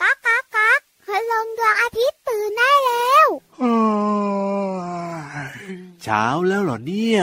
[0.00, 3.28] ก๊ากก๊ากก๊ากพลงดวงอาทิตย์ตื่นได้แล้ว
[6.02, 7.22] เช้าแล้วเหรอเนี่ย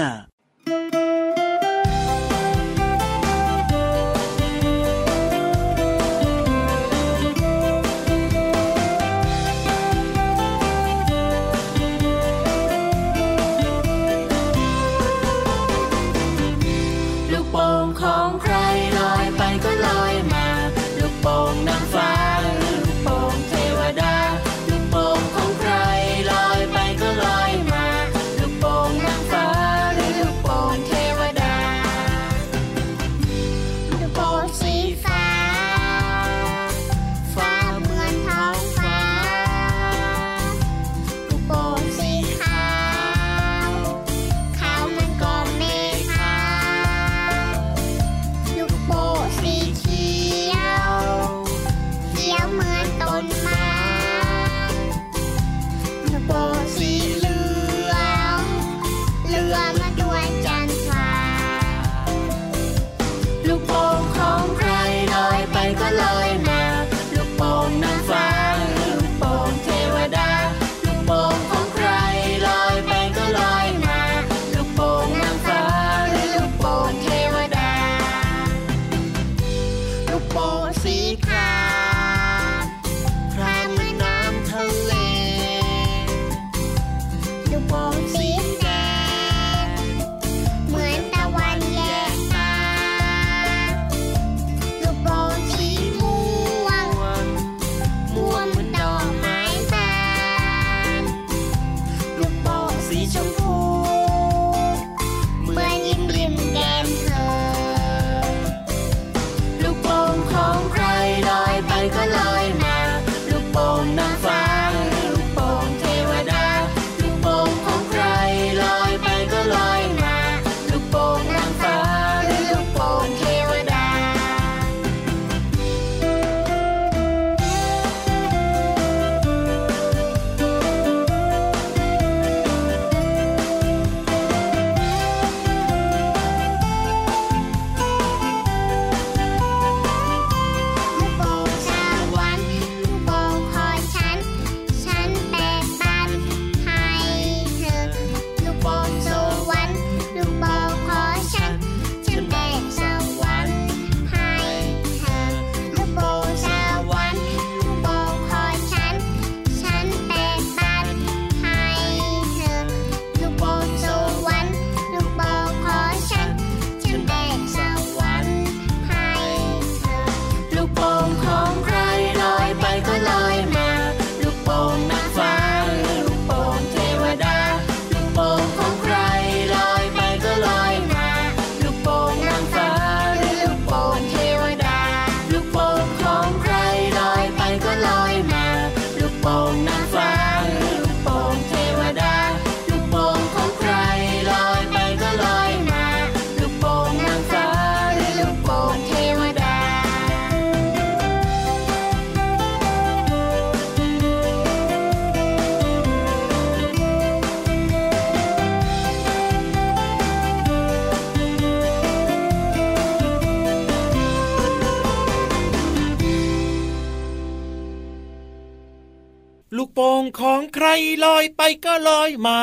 [219.73, 220.67] po ของใคร
[221.05, 222.39] ลอยไปก็ลอยมา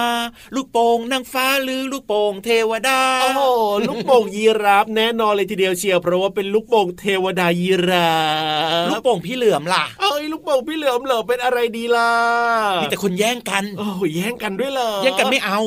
[0.54, 3.41] ลูกโป่งนางฟ้าหรือลูกโป่งเทวดา โอ้โห
[3.88, 8.10] ลูกโป่งยีราฟแน่นอนเลยทีเดียวเชียวเพราะว่าเป็นลูกโป่งเทวดายีรา
[8.84, 12.12] ฟลูกโป่งพี่เหลือมล่ะเอ้ยลูกโป่งพี่เหลือมเหรอเป็นอะไรดีล่ะ
[12.82, 15.59] มีแต่คนแย่งกัน โอ้แย่งกันด้วยเหรอแย่งกันไม่เอา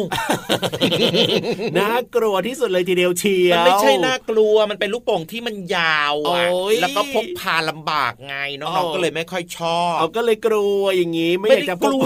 [1.78, 6.46] น่ากลัวที่สุดเลยทีเดียวเชียวมันไม่ใช่น่ากลัวมันเป็นลูกโป่งที่มันยาวอะ
[6.82, 12.06] แล้วก็พกพาลำบากไงน้องๆก็เลยไม่ค่อยชอบเอาก็เลยกลัวอย่างนี้ไม่อยากจะกลัว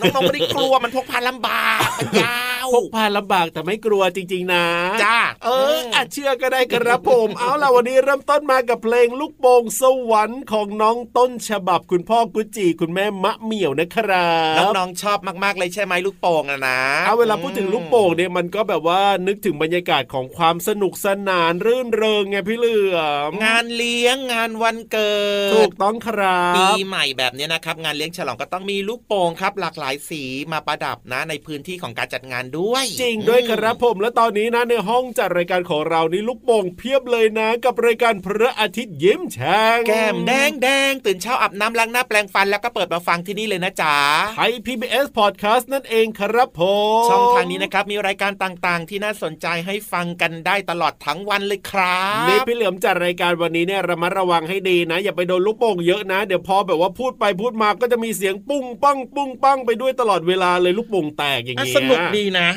[0.00, 2.40] น้องๆไม่ได้กลัวมันพกพาลำบากมันยา
[2.72, 4.64] พกพาลำบากแต่ไม่กลัวจริง ๆ นะ
[5.04, 25.14] จ้าเอออาจเชื่อก็ได้ครับผม เอาล่ะวันนี้เริ่มต้นมากับเพลงลูกโป่งสวรรค์ของน้องต้นฉบับคุณพ่อกุจิคุณแม่มะเหมี่ยวนะครับน้องๆชอบมากๆเลยใช่ไหมลูกโป่งอะนะเอาเวลาพูดถึงลูกโป่งเนี่ยมันก็แบบว่านึกถึงบรรยากาศของความสนุกสนานรื่นเริงไงพี่เหลือมงานเลี้ยงงานวันเกิ
[25.50, 43.94] ดถูกต้องครับปีใหม่แบบนี้นะครับ งานเลี้ยงฉลองก็ต้องมีลูกโป่งครับ หลากหลายสีมาประดับนะในพื้นที่ของการจัดงานดด้วย จริงด้วยครับผมและตอนนี้นะในห้องจัดรายการของเรานี่ลูกโป่งเพียบเลยนะ กับรายการพระอาทิตย์ยิ้มแฉ่งแก้มแดงแดงตื่นเช้าอาบน้ำล้างหน้าแปลงฟันแล้วก็เปิดมาฟังที่นี่เลยนะจ๊ะ
[44.36, 46.62] ไทย PBS Podcast นั่นเองครับผ
[47.02, 62.48] มช่องทางนี้นะครับมีรายการต่างๆ ที่น่าสนใจให้ฟังกันได้ตลอดทั้งวันเลยครับนี่พี่เหลือมจัดรายการวันนี้เนี่ยระมัดระวังให้ดีนะ อย่าไปโดนลูกโป่งเยอะนะ เดี๋ยวพอแบบว่าพูดไปพูดมาก็จะมีเสียงปุ้งปังปุ้งปังไปด้วยตลอดเวลาเลยลูกโป่งแตกอย่างอะเงี้ยสนุกดีนะ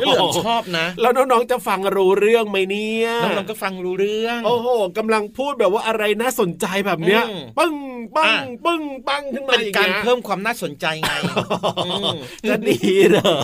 [0.00, 4.68] พี่เหลือมชอบนะ แล้วน้องๆจะฟังรู้เรื่องไหมเนี่ยน้องๆก็ฟังรู้เรื่อง โอ้โห
[4.98, 7.74] กำลังพูดแบบว่าอะไรน่าสนใจแบบเนี้ยอืมปึ้ง
[8.16, 11.12] ปังอะปึ้งปังขึ้นมาเป็นอย่างการเงี้ยเพิ่มความน่าสนใจไง
[11.86, 12.16] อืม
[12.48, 12.78] จะดี
[13.10, 13.34] เหรอ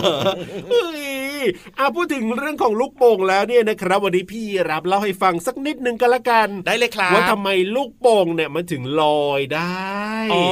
[0.69, 1.01] เฮ้ย
[1.79, 9.91] อะพูดถึงเรื่องของลูกโป่งแล้วเนี่ยนะครับ วันนี้พี่รับเล่าให้ฟังสักนิดนึงก็แล้วกัน ได้เลยครับว่าทำไมลูกโป่งเนี่ยมันถึงลอยได้
[10.33, 10.43] อ๋อ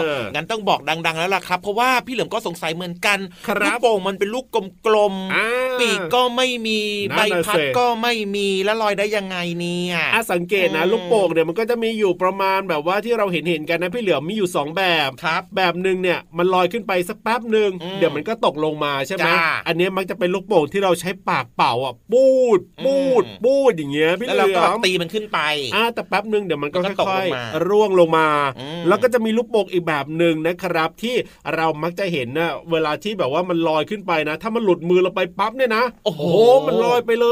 [0.00, 3.18] เอองั้นต้องบอกดัง ๆ แล้วล่ะครับ เพราะว่าพี่เหลือมก็สงสัยเหมือนกัน
[3.48, 4.46] ครับลูกโป่งมันเป็นลูก
[4.86, 6.80] กลมอ่าๆปีกก็ไม่มี
[7.10, 25.40] นั่นใบน่ะพัดสิก็ไม่มีแล้วลอยได้ยังไงเนี่ยอะสังเกตนะอืมลูกโป่งเนี่ยมันก็จะมีอยู่ประมาณแบบว่าที่เราเห็นเห็นๆกันนะพี่เหลือมมีอยู่สองแบบครับ แบบหนึ่งเนี่ยมันลอยขึ้นไปสักแป๊บหนึ่งอืมเดี๋ยวมันก็ตกลงมาใช่ไหมจ้าอันเนี้ยมักจะเป็นลูกโป่งที่เราใช้ปากเป่าอะปูดปูดอืมปูดอย่างเงี้ยพี่แล้วเหลืเราก็อแบบมตีมันขึ้นไป
[25.74, 31.14] อ่าแต่แป๊บหนึ่งเดี๋ยวมันก็มันก็ตกค่อยลงมาๆร่วงลงมาอืมแล้วก็จะมีลูกโป่งอีกแบบหนึ่งนะครับ ที่
[31.54, 36.22] เรามักจะเห็นนะเวลาที่แบบว่ามันลอยขึ้นไปนะ ถ้ามันหลุดมือเราไปปั๊บเนี่ยนะโอ้โห
[36.66, 37.28] มันลอยไปเล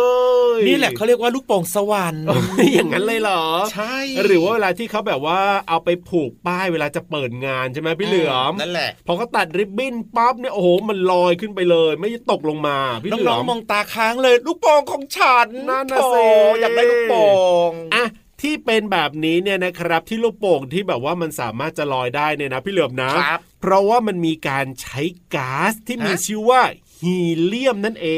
[0.57, 3.43] ย นี่แหละเขาเรียกว่าลูกโป่งสวรรค์เอ้ยอย่างนั้นเลยเหรอ
[3.73, 16.25] ใช่หรือว่าเวลาที่เขาแบบว่าเอาไปผูกป้ายเวลาจะเปิดงานใช่ไหมพี่เหลือมนั่นแหละพอเขาตัดริบบิ้นปั๊บเนี่ยโอ้โหมันลอยขึ้นไปเลย ไม่ตกลงมาพี่เหลืน้อองมๆมองตาค้างเลยลูกโป่งของฉันนั่นน่ะโถสิ
[16.61, 17.25] อยากได้ลูกโป่
[17.71, 18.05] งอะ
[18.43, 25.01] ที่เป็นแบบนี้เนี่ยนะครับที่ลูกโป่งที่แบบว่ามันสามารถจะลอยได้เนี่ยนะพี่เหลือมนะครับเพราะว่ามันมีการใช้
[25.35, 26.63] ก๊าซที่มีฮะชื่อว่า
[27.03, 28.09] ฮีเลียมนั่นเอ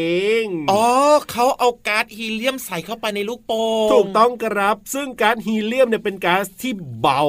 [0.43, 0.87] ง อ๋อ
[1.31, 7.23] เขาเอาก๊าซฮีเลียมใส่เข้าไปในลูกโป่งถูกต้องครับ ซึ่งก๊าซฮีเลียมเนี่ยเป็นก๊าซที่เบา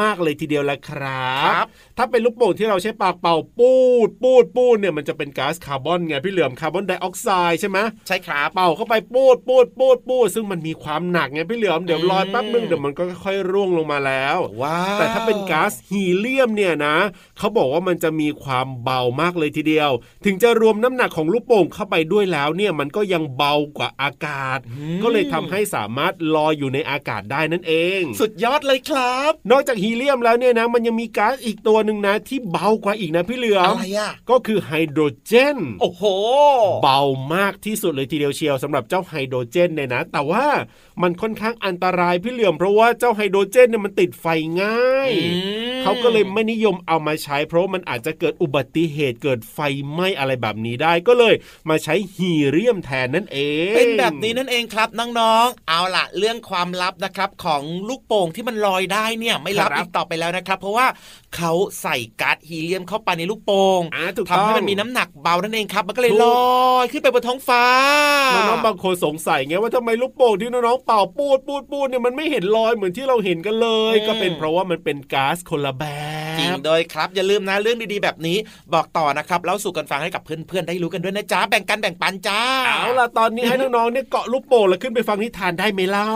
[0.00, 1.66] มากๆเลยทีเดียวแหละครับครับ
[1.98, 3.74] ถ้าเป็นลูกโป่งที่เราใช้ปากเป่าปู
[4.06, 16.96] ดปูดปูดเนี่ยมันจะเป็นก๊าซคาร์บอนไงพี่เหลือมคาร์บอนไดออกไซด์ใช่ไหมใช่ครับเป่าเข้าไปปูดปูดปูดปูดซึ่งมันมีความหนักไงพี่เหลือมเดี๋ยวลอยแป๊บนึงเดี๋ยวมันก็ค่อยๆร่วงลงมาแล้วว้าวแต่ถ้าเป็นก๊าซฮีเลียมเนี่ยนะ
[17.38, 19.90] เขาบอกว่ามันจะมีความเบามากเลยทีเดียว
[20.24, 24.58] ถึงจะรวมน้ำหนักของลูกโป่งเข้าไปด้วยแล้วเนี่ยมันก็ยังเบากว่าอากาศ
[25.02, 36.02] ก็เลยทำให้สามารถลอยอยู่ในอากาศได้นั่นเอง สุดยอดเลยครับ นอกจากฮีเลียมแล้วเนี่ยนะ มันยังมีก๊าซอีกตัวหนึ่งนะ ที่เบากว่าอีกนะพี่เหลือมอะไรอะก็คือไฮโดรเจน โอ้โห
[36.82, 37.00] เบา
[37.34, 40.46] มากที่สุดเลยทีเดียวเชียวสำหรับเจ้าไฮโดรเจนเนี่ยนะ แต่ว่า
[41.02, 44.26] มันค่อนข้างอันตรายพี่เหลือมเพราะว่าเจ้าไฮโดรเจนเนี่ยมันติดไฟ
[44.62, 45.28] ง่ายอื
[45.76, 49.58] มเขาก็เลยไม่นิยมเอามาใช้ เพราะว่ามันอาจจะเกิดอุบัติเหตุเกิดไฟ
[49.90, 51.34] ไหม้อะไรแบบนี้ได้ก็เลย
[51.68, 53.38] มาใช้ฮีเลียมแทนนั่นเอ
[53.72, 60.86] ง เป็นแบบนี้นั่นเองครับน้องๆ เอาล่ะ เรื่องความลับนะครับของลูกโป่งที่มันลอยได้เนี่ยไม่ลับอีกต่อไปแล้วนะครับ เพราะว่า
[61.36, 61.52] เขา
[61.82, 66.26] ใส่ก๊าซฮีเลียมเข้าไปในลูกโป่งอ่าถูกทำต้องให้มันมีน้ำหนักเบานั่นเองครับ มันก็เลยถูกล
[66.72, 67.64] อยขึ้นไปบนท้องฟ้า
[68.34, 75.84] น้องๆบางคนสงสัยไงว่าทำไมลูกโป่งที่น้องๆเป่าปูดปูดปูดเนี่ยมันไม่เห็นลอยเหมือนที่เราเห็นกันเลยอืมก็เป็นเพราะว่ามันเป็นก๊าซคนละแบ
[76.34, 78.36] บจริงโดยครับ อย่าลืมนะเรื่องดีๆแบบนี้
[78.74, 86.10] บอกต่อนะครับเล่าสู่กันฟังให้กับเพื่อนๆได้รู้กันด้วยนะจ๊ะแบ่งกันแบ่งปันจ้าเอาล่ะตอนนี้ให้น้องๆเนี่ยเกาะลูกโป่งแล้วขึ้นไปฟังนิทานได้ไหมเล่า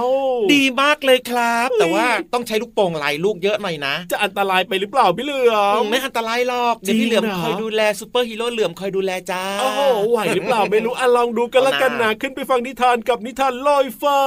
[0.55, 9.80] ดีมากเลยครับเฮ้ยแต่ว่าต้องใช้ลูกโป่งหลายลูกเยอะหน่อยนะ จะอันตรายไปหรือเปล่าพี่เหลือม อืมมไม่อันตรายหรอกเดี๋ยวพี่เหลือมจริงเหรอคอยดูแลซูเปอร์ฮีโร่เหลือมคอยดูแลจ้าโอ้โห
[10.11, 14.21] ไหวหรือเปล่าไม่รู้อะลองดูกันละกันนะขึ้นไปฟังนิทานกับนิทานลอยฟ้า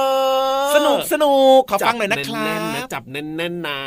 [0.74, 3.80] สนุกสนุกขอฟังหน่อยนะครับจับแน่นๆนะ จับแน่นๆนะ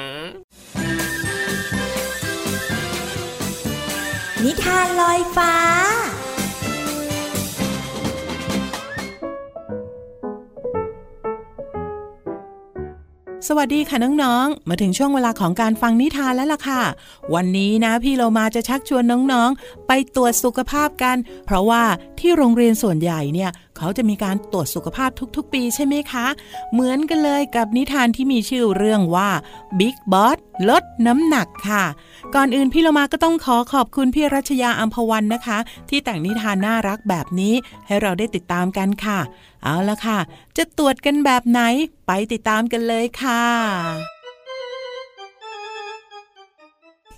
[4.46, 5.54] นิทานลอยฟ้า
[13.48, 16.82] สวัสดีค่ะน้องๆ มาถึงช่วงเวลาของการฟังนิทานแล้วล่ะค่ะ
[17.36, 21.84] วันนี้นะพี่เรามาจะชักชวนน้องๆ ไปตรวจสุขภาพกัน เพราะว่า
[22.20, 26.28] ที่โรงเรียนส่วนใหญ่เนี่ย เขาจะมีการตรวจสุขภาพทุกๆ ปีใช่ไหมคะ
[26.74, 29.30] เหมือนกันเลยกับนิทานที่มีชื่อเรื่องว่า
[29.80, 30.38] Big Boss
[30.70, 31.86] ลดน้ำหนักค่ะ
[32.36, 35.58] ก่อนอื่นพี่เรามาก็ต้องขอขอบคุณพี่รัชยาอัมพวันนะคะ
[35.90, 37.54] ที่แต่งนิทานน่ารักแบบนี้
[37.86, 39.20] ให้เราได้ติดตามกันค่ะ
[39.64, 40.20] เอาละค่ะ
[40.58, 41.62] จะตรวจกันแบบไหน
[42.08, 44.19] ไปติดตามกันเลยค่ะ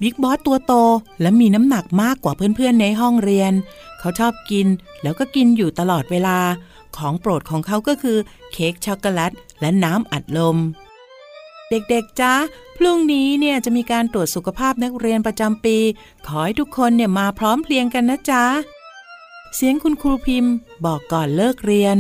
[0.02, 0.74] บิ๊กบอสตัวโต
[1.22, 3.52] และมีน้ำหนักมากกว่าเพื่อนๆในห้องเรียน
[4.00, 4.68] เขาชอบกิน
[5.02, 6.40] แล้วก็กินอยู่ตลอดเวลา
[6.98, 8.18] ของโปรดของเขาก็คือ
[8.52, 9.32] เค้กช็อกโกแลต
[9.62, 10.58] และน้ำอัดลม
[11.70, 12.34] เด็กๆจ้า
[12.78, 15.78] พรุ่งนี้เนี่ยจะมีการตรวจสุขภาพนักเรียนประจำปี
[16.28, 18.44] ขอให้ทุกคนเนี่ยมาพร้อมเพรียงกันนะจ๊ะ
[19.56, 20.54] เสียงคุณครูพิมพ์
[20.86, 21.98] บอกก่อนเลิกเรียน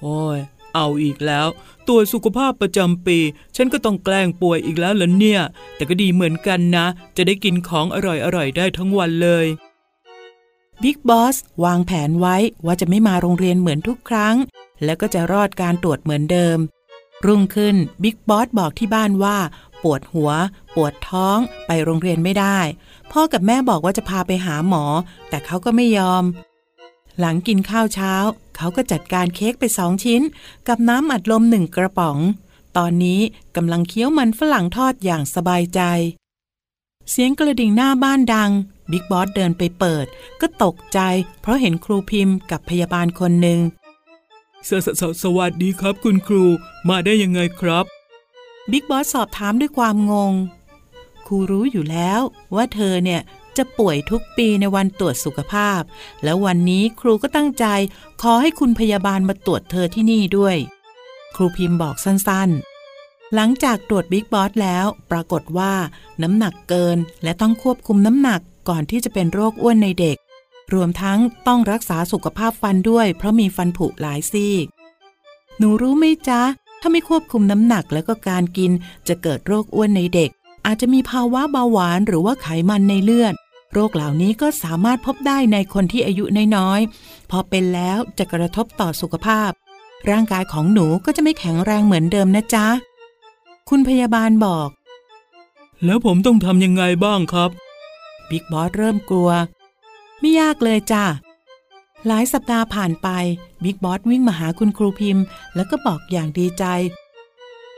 [0.00, 0.38] โอ้ย
[0.74, 1.46] เอาอีกแล้ว
[1.88, 3.18] ตรวจสุขภาพประจำปี
[3.56, 5.42] ฉันก็ต้องแกล้งป่วยอีกแล้วเหรอเนี่ย
[5.76, 6.86] แต่ก็ดีเหมือนกันนะ
[7.16, 9.46] จะได้กินของอร่อยๆ ได้ทั้งวันเลย
[10.82, 12.36] บิ๊กบอสวางแผนไว้
[12.66, 14.36] ว่าจะไม่มาโรงเรียนเหมือนทุกครั้ง
[14.84, 16.58] แล้วก็จะรอดการตรวจเหมือนเดิม
[17.26, 19.38] รุ่งขึ้นบิ๊กบอสบอกที่บ้านว่า
[19.82, 20.30] ปวดหัว
[20.74, 22.58] ปวดท้อง ไปโรงเรียนไม่ได้
[23.12, 24.84] พ่อกับแม่บอกว่าจะพาไปหาหมอ
[25.28, 26.24] แต่เขาก็ไม่ยอม
[27.20, 28.14] หลังกินข้าวเช้า
[28.56, 30.22] เขาก็จัดการเค้กไปสองชิ้น
[30.68, 32.18] กับน้ำอัดลมหนึ่งกระป๋อง
[32.76, 33.20] ตอนนี้
[33.56, 35.80] กำลังเคี้ยวมันฝรั่งทอดอย่างสบายใจ
[37.10, 38.50] เสียงกระดิ่งหน้าบ้านดัง
[38.90, 40.06] บิ๊กบอสเดินไปเปิด
[40.40, 40.98] ก็ตกใจ
[41.40, 43.60] เพราะเห็นครูพิมพ์กับพยาบาลคนหนึ่ง
[44.68, 46.44] สสสสวัสดีครับคุณครู
[46.88, 47.84] มาได้ยังไงครับ
[48.70, 50.32] บิ๊กบอสสอบถามด้วยความงง
[51.26, 52.20] ครูรู้อยู่แล้ว
[52.54, 53.20] ว่าเธอเนี่ย
[53.60, 55.80] จะป่วยทุกปีในวันตรวจสุขภาพ
[56.24, 57.66] แล้ววันนี้ครูก็ตั้งใจ
[58.22, 60.56] ขอให้คุณพยาบาลมาตรวจเธอที่นี่ด้วย
[61.36, 65.72] ครูพิมพ์บอกสั้นๆ หลังจากตรวจบิ๊กบอสแล้ว ปรากฏว่า
[66.22, 70.16] น้ำหนักเกินและต้องควบคุมน้ำหนักก่อนที่จะเป็นโรคอ้วนในเด็ก
[70.74, 74.54] รวมทั้งต้องรักษาสุขภาพฟันด้วย เพราะมีฟันผุหลายซี่
[75.58, 76.42] หนูรู้ไหมจ๊ะ
[76.80, 78.70] ถ้าไม่ควบคุมน้ำหนักแล้วก็การกิน
[79.08, 80.30] จะเกิดโรคอ้วนในเด็ก
[80.66, 83.34] อาจจะมีภาวะเบาหวานหรือว่าไขมันในเลือด
[83.72, 86.24] โรคเหล่านี้ก็สามารถพบได้ในคนที่อายุ
[86.56, 89.50] น้อยๆ พอเป็นแล้วจะกระทบต่อสุขภาพ
[90.10, 92.66] ร่างกายของหนูก็จะไม่แข็งแรงเหมือนเดิมนะจ๊ะ
[93.68, 94.68] คุณพยาบาลบอก
[95.84, 97.50] แล้วผมต้องทำยังไงบ้างครับ
[98.30, 99.30] บิ๊กบอสเริ่มกลัว
[100.20, 101.04] ไม่ยากเลยจ้ะ
[102.06, 103.08] หลายสัปดาห์ผ่านไป
[103.64, 105.24] บิ๊กบอสวิ่งมาหาคุณครูพิมพ์
[105.54, 106.64] แล้วก็บอกอย่างดีใจ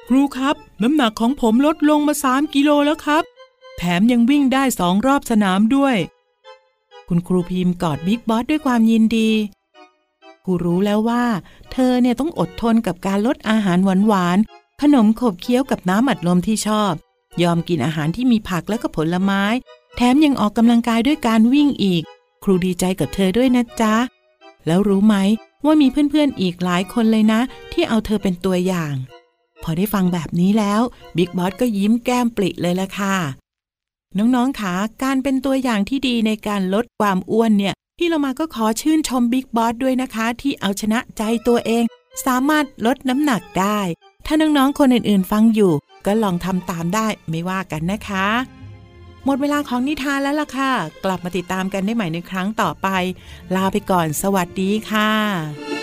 [0.08, 3.24] ครูครับ น้ำหนักของผมลดลงมาสามกิโลแล้วครับ
[3.76, 5.96] แถมยังวิ่งได้สองรอบสนามด้วย
[7.08, 9.30] คุณครูพิมพ์กอดบิ๊กบอสด้วยความยินดี
[10.44, 11.24] ครูรู้แล้วว่า
[11.72, 16.92] เธอเนี่ยต้องอดทนกับการลดอาหารหวานๆขนมขบเคี้ยวกับน้ำอัดลมที่ชอบ
[17.42, 19.42] ยอมกินอาหารที่มีผักและก็ผลไม้
[19.96, 22.02] แถมยังออกกำลังกายด้วยการวิ่งอีก
[22.44, 23.94] ครูดีใจกับเธอด้วยนะจ๊ะ
[24.66, 25.16] แล้วรู้ไหม
[25.64, 27.40] ว่ามีเพื่อนๆอีกหลายคนเลยนะ
[27.72, 28.94] ที่เอาเธอเป็นตัวอย่าง
[29.62, 30.80] พอได้ฟังแบบนี้แล้ว
[31.16, 33.16] บิ๊กบอสก็ยิ้มแก้มปริเลยละค่ะ
[34.18, 41.84] น้องๆคะการเป็นตัวอย่างที่ดีในการลดความอ้วนเนี่ยพี่เรามาก็ขอชื่นชมบิ๊กบอสด้วยนะคะ ที่เอาชนะใจตัวเอง
[42.26, 43.80] สามารถลดน้ำหนักได้
[44.26, 45.72] ถ้าน้องๆคนอื่นๆ ฟังอยู่
[46.06, 48.26] ก็ลองทำตามได้ไม่ว่ากันนะคะ
[49.24, 50.72] หมดเวลาของนิทานแล้วล่ะค่ะ
[51.04, 52.88] กลับมาติดตามกันได้ใหม่ในครั้งต่อไป
[53.54, 55.81] ลาไปก่อนสวัสดีค่ะ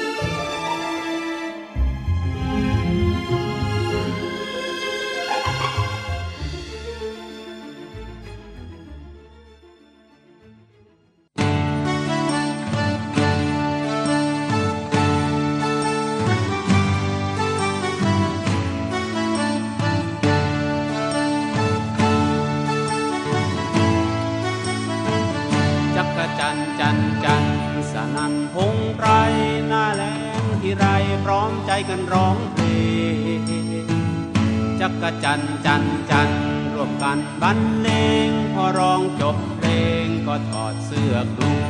[35.00, 36.29] กกะจันจันจัน
[36.74, 37.89] ร่วมกันบรรเล
[38.27, 39.68] งพอร้องจบเพล
[40.03, 41.63] งก็ถอดเสื้อกลุม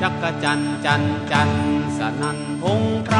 [0.00, 1.50] จักกะจันจันจัน
[1.98, 3.16] สนันพงไพร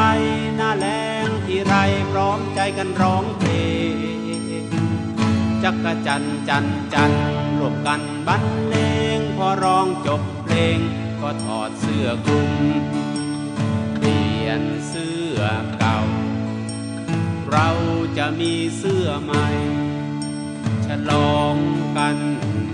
[0.55, 0.87] หน้าแร
[1.25, 1.73] งที่ไร
[2.11, 3.51] พร้อมใจกันร้องเพล
[4.63, 4.65] ง
[5.63, 7.11] จักกะจันจันจัน
[7.57, 8.75] ร่วมกันบรรเล
[9.17, 10.77] งพอร้องจบเพลง
[11.21, 12.51] ก็ถอดเสื้อกลุม
[13.97, 15.39] เปลี่ยนเสื้อ
[15.80, 15.80] ก
[18.17, 19.47] จะมีเสื้อใหม่
[20.85, 21.55] ฉลอง
[21.97, 22.17] กัน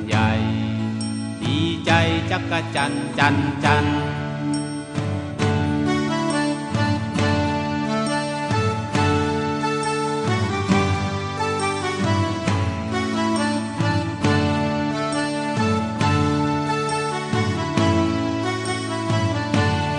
[0.07, 0.31] ใหญ่
[1.43, 1.91] ดีใจ
[2.31, 3.85] จักจันจันจัน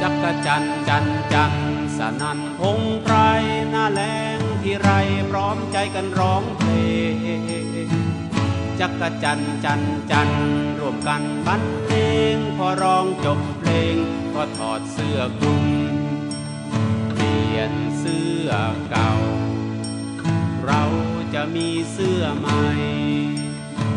[0.03, 1.53] จักจันจันจัน
[1.97, 3.15] สนันพงไพร
[3.73, 4.01] น้าแร
[4.37, 4.91] ง ที่ไร
[5.31, 6.71] พร้อมใจกันร้องเพล
[7.87, 7.89] ง
[8.81, 10.31] จักจันจันจัน
[10.79, 11.95] ร่วมกันบรรเล
[12.35, 13.97] งพอร้องจบเพลง
[14.35, 15.65] ก็ถอดเสื้อคลุม
[17.13, 18.49] เปลี่ยนเสื้อ
[18.91, 19.13] เก่า
[20.67, 20.83] เรา
[21.35, 22.63] จะมีเสื้อใหม่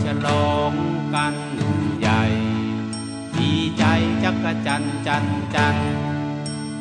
[0.04, 0.74] ฉลอง
[1.16, 1.36] กัน
[2.00, 2.24] ใหญ่
[3.38, 3.84] ดีใจ
[4.24, 5.26] จักจันจัน
[5.56, 5.76] จัน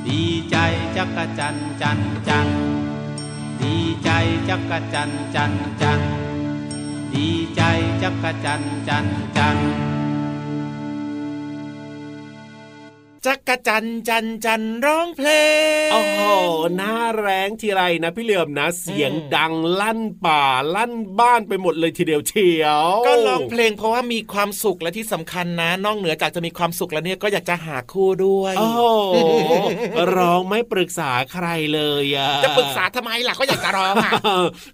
[0.07, 0.57] ดีใจ
[0.97, 2.49] จักจันจันจัน
[3.71, 4.11] ดีใจ
[4.49, 6.01] จักจันจันจัน
[7.15, 7.63] ดีใจ
[8.03, 9.90] จักจันจันจัน
[13.27, 15.29] จักรจันจันจันร้องเพล
[15.89, 16.21] งโอ้โห
[16.77, 28.81] หน้าแรงทีไรนะพี่เหลือมนะ เสียงดังลั่นป่าลั่นบ้านไปหมดเลยทีเดียวเชียว ก็ร้องเพลงเพราะว่ามีความสุขและที่สำคัญนะนอกเหนือจากจะมีความสุขแล้วเนี่ยก็อยากจะหาคู่ด้วยโอ้โห
[30.17, 34.13] ร้องไม่ปรึกษาใครเลยอะจะปรึกษาทำไมล่ะก็อยากจะร้องอะ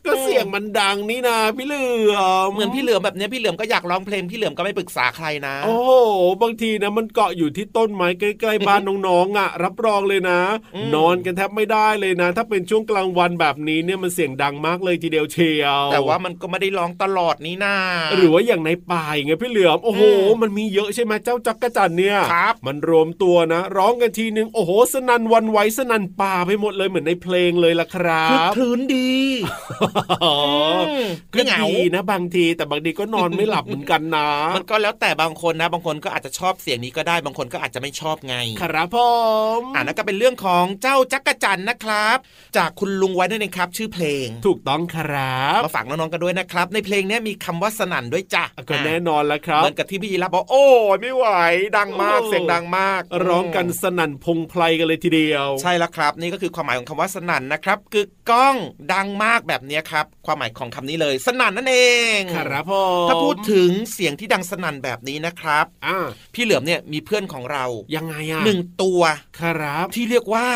[0.06, 1.84] ก็เสียงมันดังนี่นะพี่เหลื
[2.14, 5.90] อมเหมือนพี่เหลือมแบบเนี้ยพี่เหลือมก็อยากร้องเพลงพี่เหลือมก็ไม่ปรึกษาใครนะ โอ้โห
[6.42, 10.40] บางทีนะมันเกาะอยู่ที่ต้นไม้ใกล้ๆบ้านน้องๆอะ รับรองเลยนะ
[10.74, 17.76] อืมนอนกันแทบไม่ได้เลยนะ ถ้าเป็นช่วงกลางวันแบบนี้เนี่ยมันเสียงดังมากเลยทีเดียวเชียว แต่ว่ามันก็ไม่ได้ร้องตลอดนี่นา
[18.16, 29.12] หรือว่าอย่างในป่าอย่างเงี้ยพี่เหลือมโอ้โหอืมมันมีเยอะใช่ไหมเจ้าจักรจันเนี่ยครับมันรวมตัวนะ ร้องกันทีนึงโอ้โหสนันหวันไหวสนันป่าไปหมดเลยเหมือนในเพลงเลยล่ะครัคึกบคลื้นดี
[30.24, 30.36] อ๋อ
[31.02, 38.98] มก็ไม่เหงาดีนะบางทีแต่บางทีก็นอนไม่หลับเหมือนกันนะ มันก็แล้วแต่บางคนนะ บางคนก็อาจจะชอบเสียงนี้ก็ได้บางคนก็อาจจะไม่ชอบไง ครับผ
[39.58, 42.16] มอ่านั่นก็เป็นเรื่องของเจ้าจักรจันทร์นะครับ
[42.56, 51.26] จากคุณลุงไว้นั่นเองครับ ชื่อเพลง ถูกต้องครับมาฝากน้องๆกันด้วยนะครับ ในเพลงเนี้ยมีคำว่าสนั่นด้วยจ้ะก็แน่นอนแล้วครับเหมือนกับที่พี่ยีรับบอกโอ้ยไม่ไหว
[51.76, 58.56] ดังมากโอ้เสียงดังมาก ร้องกันสนั่นพงไพรกันเลยทีเดียว ใช่แล้วครับ นี่ก็คือความหมายของคำว่าสนั่นนะครับกึกก้อง
[58.92, 61.76] ดังมากแบบเนี้ยครับความหมายของคำนี้เลย สนั่นนั่นเอ
[62.18, 65.96] งครับผมถ้าพูดถึงเสียงที่ดังสนั่นแบบนี้นะครับอ่า
[66.34, 67.64] พี่เหลือมเนี่ยมีเพื่อนของเรา
[67.96, 69.00] ยังไงอะหนึ่งตัว
[69.40, 70.46] ครับที่เรียกว่า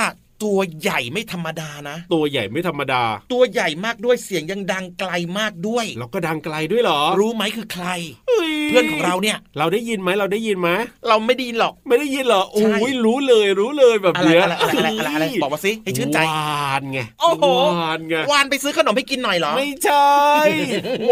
[0.44, 7.86] ตัวใหญ่ไม่ธรรมดานะ ตัวใหญ่ไม่ธรรมดา ตัวใหญ่มากด้วยเสียงยังดังไกลมากด้วย แล้วก็ดังไกลด้วยเหรอ รู้ไหมคือใคร
[8.30, 10.68] ฮ้ยเพื่อนของเราเนี่ย เราได้ยินไหมเราได้ยินไหม
[11.08, 17.44] เราไม่ไดีหรอก ไม่ได้ยินเหรอใช่โอ้ยรู้เลยรู้เลยแบบอะไรเนี้ยอะไรอะไรอะไรอะไรบอกมาสิให้ชื่นใจวานไงโอ้โห
[17.80, 20.10] วานไงวานไปซื้อขนมให้กินหน่อยเหรอ ไม่ใช่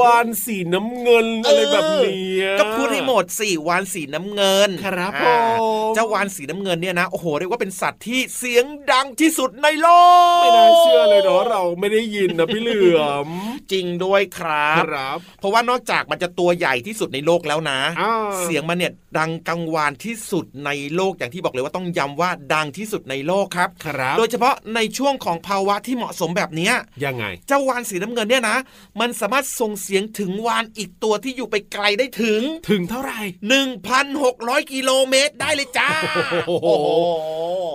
[0.01, 9.89] วานสีน้ำเงินอะไรแบบเนี้ยก็พูดให้หมดสิวานสีน้ำเงิน ครับอ่าผมเจ้าวานสีน้ำเงินเนี่ยนะโอ้โหเรียกว่าเป็นสัตว์ที่เสียงดังที่สุดในโล
[10.41, 13.29] ก ไม่น่าเชื่อเลยเนาะเราไม่ได้ยินนะพี่เหลือม
[13.73, 18.13] จริงด้วยครับครับ เพราะว่านอกจากมันจะตัวใหญ่ที่สุดในโลกแล้วนะอ่า
[18.43, 28.57] เสียงมันเนี่ยดังกังวานที่สุดในโลกอย่างที่บอกเลยว่าต้องย้ำว่าดังที่สุดในโลกครับครับ โดยเฉพาะในช่วงของภาวะที่เหมาะสมแบบเนี้ยยังไง เจ้าวานสีน้ำเงินเนี่ยนะ
[29.01, 32.41] มันสามารถส่งเสียงถึงวานอีกตัวที่อยู่ไปไกลได้ถึง
[32.71, 33.21] ถึงเท่าไหร่
[33.97, 35.91] 1,600กิโลเมตรได้เลยจ้า
[36.49, 36.69] โอ้โห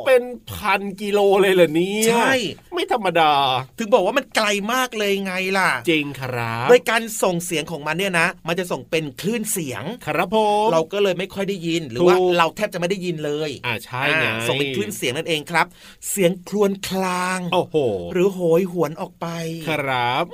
[0.08, 2.34] เป็นพันกิโลเลยเหรอเนี่ยใช่
[2.74, 3.34] ไม่ธรรมดา
[3.80, 15.66] ถึงบอกว่ามันไกลมากเลยไงล่ะ จริงครับโดยการส่งเสียงของมันเนี่ยนะ มันจะส่งเป็นคลื่นเสียง ครับผมเราก็เลยไม่ค่อยได้ยิน หรือว่าถูกเราแทบจะไม่ได้ยินเลยอ่าใช่ไงอ่าส่งเป็นคลื่นเสียงนั่นเองครับ
[16.10, 17.76] เสียงครวญคลาง โอ้โห
[18.14, 19.28] หรือโหยหวนออกไป
[19.70, 20.26] ครับ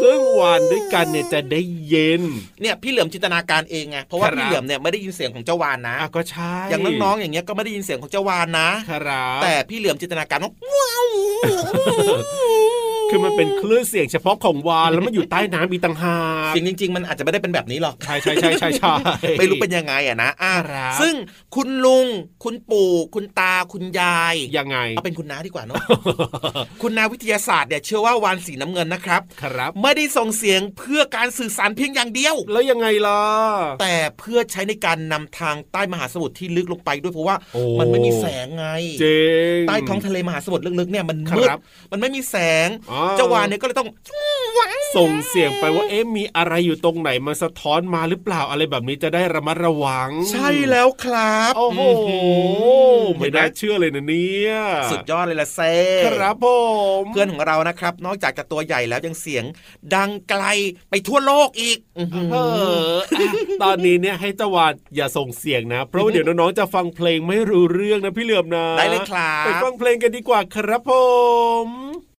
[0.00, 2.22] ซึ่งวานด้วยกันเนี่ยจะได้เย็น
[2.62, 10.52] เนี่ยพี่เหลือมจินตนาการเองไงเพราะว่าครับพี่เหลือมเนี่ยไม่ได้ยินเสียงของเจ้าวานนะอะก็ใช่อย่างน้องๆอย่างเงี้ยก็ไม่ได้ยินเสียงของเจ้าวานนะครับแต่พี่เหลือมจินตนาการว่า
[13.10, 16.18] คือมันเป็นคลื่นเสียงเฉพาะของวานแล้วมันอยู่ใต้น้ำมีต่างหา
[16.50, 18.92] กเสียงจริงๆมันอาจจะไม่ได้เป็นแบบนี้หรอกใช่ใช่ใช่ใช่ใช่
[19.38, 21.14] ไม่รู้เป็นยังไงอะนะอะครับซึ่ง
[21.54, 22.06] คุณลุง
[22.44, 25.82] คุณปู่ คุณตาคุณยายยังไงเอาเป็นคุณน้าดีกว่าเนาะ
[26.82, 33.20] คุณนาวิทยาศาสตร์เนี่ยเชื่อว่าวานสีน้ำเงินนะครับ ครับ ไม่ได้ส่งเสียงเพื่อการสื่อสารเพียงอย่างเดียว แล้วยังไงล่ะ
[33.80, 38.66] แต่เพื่อใช้ในการนำทางใต้มหาสมุทรที่ลึกลงไปด้วยเพราะว่าโอ้มันไม่มีแสงไง
[39.02, 41.58] จริงใต้ท้องทะเลมหาสมุทรลึกๆเนี่ยมันครัมืดบ
[41.92, 42.36] มันไม่มีแส
[42.66, 43.88] งอ๋อเจ้าวานเนี่ยก็เลยต้อง
[44.96, 51.80] ส่งเสียงไปว่าเอ๊ะมีอะไรอยู่ตรงไหนมาสะท้อนมาหรือเปล่าอะไรแบบนี้จะได้ระมัดระวัง ใช่แล้วครับโอ้โห
[53.16, 54.52] เห็ไม่นไหมน่าเชื่อเลยนะเนี่ย
[54.90, 55.74] สุดยอดเลยละเซ่
[56.06, 56.46] ครับผ
[57.00, 59.44] มเพื่อนของเรานะครับ นอกจากจะตัวใหญ่แล้วยังเสียง
[59.94, 60.44] ดังไกล
[60.90, 62.36] ไปทั่วโลกอีกอื้อหือเอ
[62.92, 70.90] ออะตอนนี้เนี่ยให้เจาวานอย่าส่งเสียงนะ เพราะว่าเดี๋ยวน้องๆจะฟังเพลงไม่รู้เรื่องนะพี่เหลือมนะได้เลยครับไปฟังเพลงกันดีกว่าครับผ
[71.66, 72.13] ม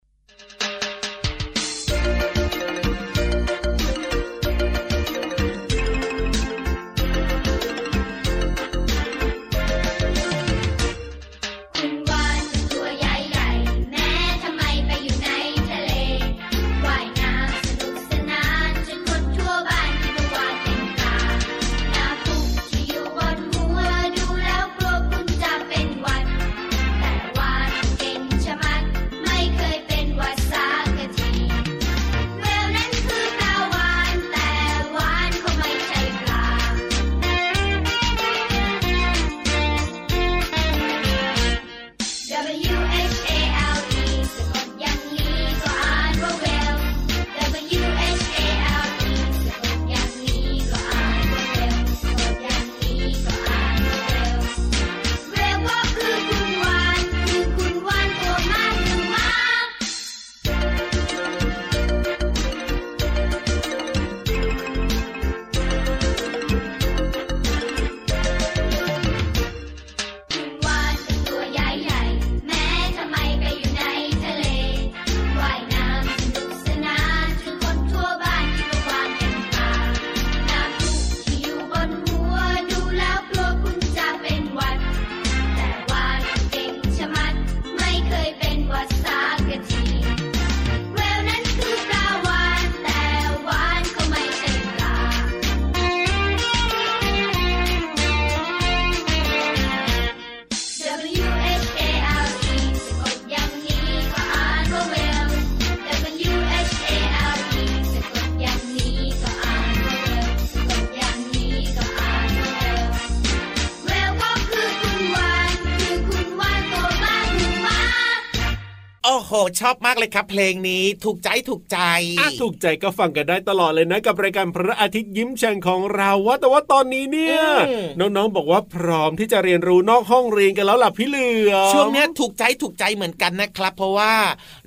[119.60, 121.78] ชอบมากเลยครับ เพลงนี้ถูกใจถูกใจ
[122.18, 127.84] อะถูกใจก็ฟังกันได้ตลอดเลยนะ กับรายการพระอาทิตย์ยิ้มแฉ่งของเราว่าแต่ว่าตอนนี้เนี่ยอืม
[128.16, 134.12] น้องๆบอกว่าพร้อมที่จะเรียนรู้นอกห้องเรียนกันแล้วล่ะพี่เหลือมช่วงเนี้ยถูกใจถูกใจเหมือนกันนะครับ เพราะว่า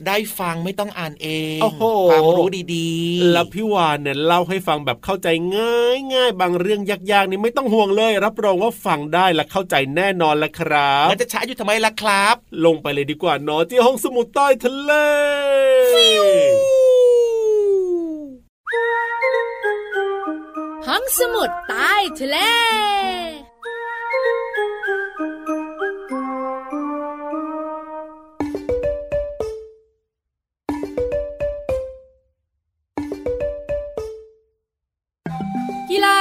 [0.07, 6.81] ได้ฟังไม่ต้องอ่านเองโอ้โหความรู้ดีๆ แล้วพี่วานเนี่ยเล่าให้ฟังแบบเข้าใจง่ายง่ายๆบางเรื่อง
[7.11, 14.91] ยากๆนี่ไม่ต้องห่วงเลย รับรองว่าฟังได้และเข้าใจแน่นอนละครับมันจะช้าอยู่ทำไมล่ะครับ ลงไปเลยดีกว่าเนอะที่ห้องสมุดใต้ทะเล
[20.87, 22.37] ห้องสมุดใต้ทะเล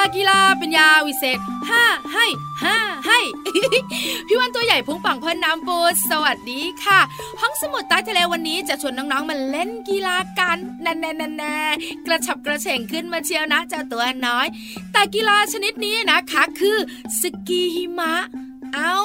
[0.06, 1.38] กีฬากีฬาเป็นยาวิเศษ
[1.70, 2.26] ห้าให้
[2.64, 3.20] ห้าให้
[4.26, 5.78] พี่วันตัวใหญ่พุงปังเพิ่นน้ำปู
[6.10, 7.00] สวัสดีค่ะ
[7.40, 14.46] ห้องสมุดใต้ทะเลวันนี้จะชวนน้องๆมาเล่นกีฬากันแน่ๆๆๆกระฉับกระเฉงขึ้นมาเชียวนะเจ้าตัวน้อย
[14.92, 16.78] แต่กีฬาชนิดนี้นะคะคือ
[17.20, 18.14] สกีหิมะ
[18.74, 18.96] เอา้า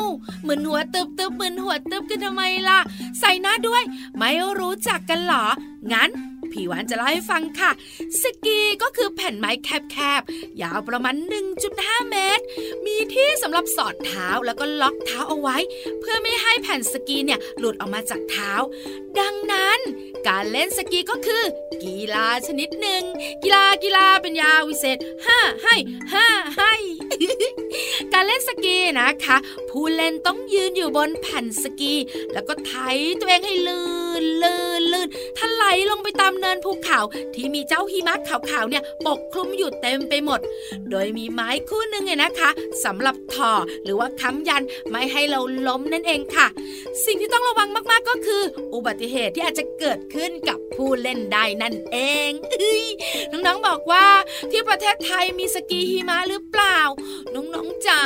[0.41, 2.79] เหมือนหัวตึบตึบเหมือนหัวตึบกันทำไมล่ะ
[3.19, 3.83] ใส่หน้าด้วย
[4.17, 5.45] ไม่รู้จักกันเหรอ
[5.93, 6.09] งั้น
[6.51, 7.71] พี่วานจะเล่าให้ฟังค่ะ
[8.21, 11.15] สกีก็คือแผ่นไม้แคบๆ ยาวประมาณ
[11.63, 12.43] 1.5 เมตร
[12.85, 15.57] มีที่สำหรับสอดเท้าแล้วก็ล็อกเท้าเอาไว้
[15.99, 18.51] เพื่อไม่ให้แผ่นสกีเนี่ยหลุดออกมาจากเท้า
[19.19, 19.79] ดังนั้น
[20.27, 21.43] การเล่นสกีก็คือ
[21.83, 23.03] กีฬาชนิดหนึ่ง
[23.43, 25.75] กีฬากีฬาเป็นยาวิเศษห้าให้
[26.13, 26.27] ห้า
[26.57, 26.73] ให้
[28.13, 29.37] การเล่นสกีนะคะ
[29.69, 31.93] ผู้เล่นต้องยืนอยู่บนแผ่นสกี
[32.33, 32.73] แล้วก็ไถ
[33.19, 33.85] ตัวเองให้ลื่
[34.21, 36.99] นลื่นลื่นถลายลงไปตามเนินภูเขา
[37.35, 40.39] ที่มีเจ้าหิมะขาวๆเนี่ยปกคลุมอยู่เต็มไปหมด
[40.89, 42.49] โดยมีไม้คู่หนึ่งเนี่ยนะคะ
[42.83, 43.51] สำหรับถอ
[43.83, 46.47] หรือว่าค้ำยันไม่ให้เราล้มนั่นเองค่ะ
[47.05, 52.29] สิ่งที่ต้องระวังมากๆก็คือ อุบัติเหตุที่อาจจะเกิดขึ้นกับผู้เล่นได้นั่นเอง
[53.31, 54.05] น้องๆบอกว่า
[54.51, 56.79] ที่ประเทศไทยมีสกีหิมะหรือเปล่า
[57.35, 58.01] น้องๆจ๋า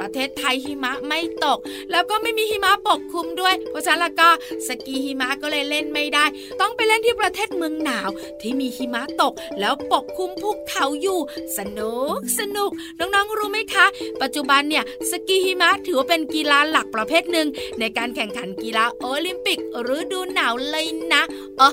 [0.00, 1.58] ประเทศไทยหิมะไม่ตก
[1.90, 4.28] แล้วก็ไม่มีหิมะปกคลุมด้วย เพราะฉะนั้นล้วก็
[4.66, 6.24] สกีหิมะก็เลยเล่นไม่ได้
[6.60, 8.08] ต้องไปเล่นที่ประเทศเมืองหนาว
[8.40, 11.18] ที่มีหิมะตกแล้วปกคลุมภูเขาอยู่
[11.58, 13.86] สนุกสนุก น้องๆรู้ไหมคะ
[14.22, 17.48] ปัจจุบันเนี่ยสกีหิมะถือว่าเป็นกีฬาหลักประเภทหนึ่ง
[17.80, 19.58] ในการแข่งขันกีฬาโอลิมปิก
[19.96, 21.22] ฤดูหนาวเลยนะ
[21.58, 21.70] โอ้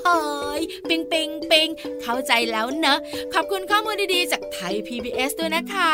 [0.59, 1.67] ยปิงปิงปิง
[2.01, 2.99] เข้าใจแล้วเนอะ
[3.33, 5.93] ขอบคุณข้อมูลดีๆ จากไทย PBS ด้วยนะคะ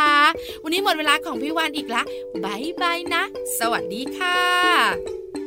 [0.64, 2.04] วันนี้หมดเวลาของพี่วานอีกละ
[2.44, 3.24] บายบายนะ
[3.60, 5.43] สวัสดีค่ะ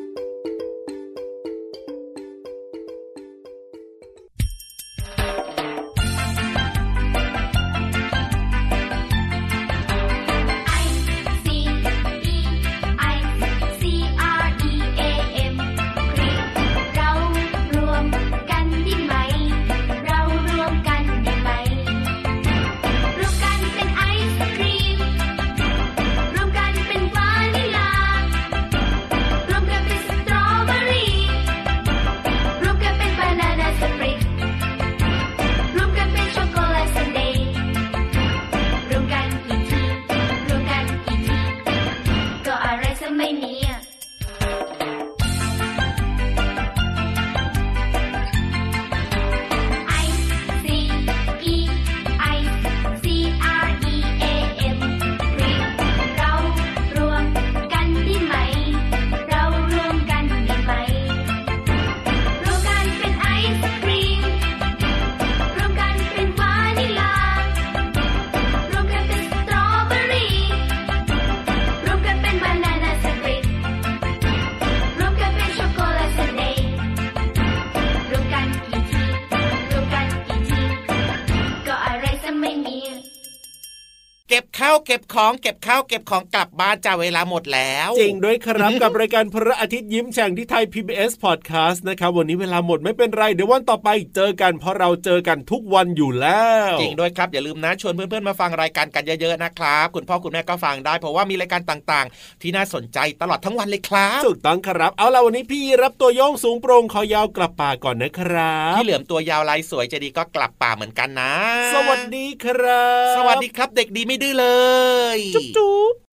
[84.97, 111.33] ก็บข้าวเก็บของเก็บข้าวเก็บของกลับบ้านจ้าเวลาหมดแล้วจริงด้วยครับกับรายการพระอาทิตย์ยิ้มแฉ่งที่ไทย PBS Podcast นะครับวันนี้เวลาหมดไม่เป็นไรเดี๋ยววันต่อไปเจอกันเพราะเราเจอกันทุกวันอยู่แล้วจริงด้วยครับอย่าลืมนะชวนเพื่อนๆมาฟังรายการกันเยอะๆนะครับ คุณพ่อคุณแม่ก็ฟังได้ เพราะว่ามีรายการต่างๆ ที่น่าสนใจตลอดทั้งวันเลยครับถูกต้องครับ เอาล่ะวันนี้พี่รับตัวโยงสูงโปร่งคอยาวกลับป่าก่อนนะครับพี่เหลือมตัวยาวลายสวยใจะดีก็กลับป่าเหมือนกันนะ
[111.75, 114.47] สวัสดีครับ สวัสดีครับเด็กดีไม่ดื้อเล
[114.86, 114.86] ย
[115.33, 116.06] 啾啾。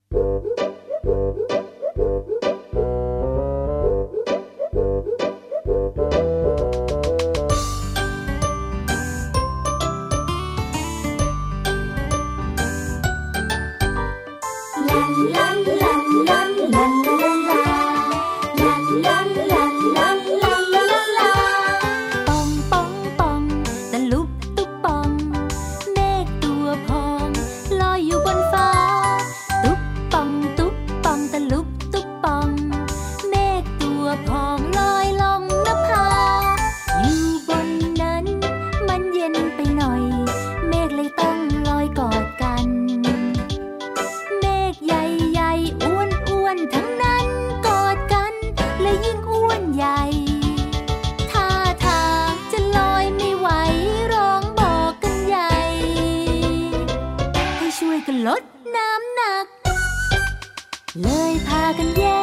[61.01, 62.22] 乐意ยพา